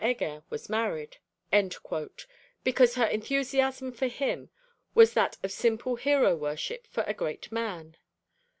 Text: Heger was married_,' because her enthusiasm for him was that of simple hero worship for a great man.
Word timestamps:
Heger 0.03 0.43
was 0.49 0.67
married_,' 0.67 1.17
because 2.63 2.95
her 2.95 3.05
enthusiasm 3.05 3.91
for 3.91 4.07
him 4.07 4.49
was 4.95 5.13
that 5.13 5.37
of 5.43 5.51
simple 5.51 5.95
hero 5.95 6.35
worship 6.35 6.87
for 6.87 7.03
a 7.03 7.13
great 7.13 7.51
man. 7.51 7.97